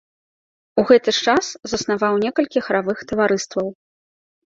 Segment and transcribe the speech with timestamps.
[0.81, 3.67] У гэты ж час заснаваў некалькі харавых таварыстваў.